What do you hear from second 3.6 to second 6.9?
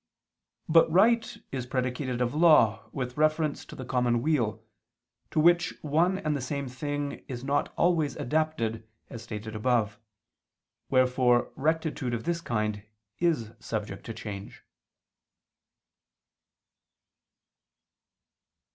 to the common weal, to which one and the same